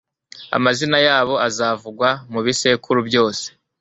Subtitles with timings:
[0.57, 3.45] amazina yabo azavugwa mu bisekuru byose